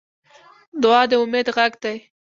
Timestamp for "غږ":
1.55-1.73